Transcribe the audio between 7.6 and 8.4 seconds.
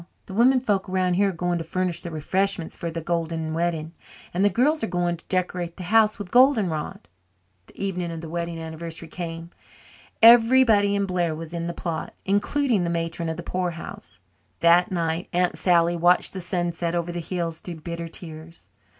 The evening of the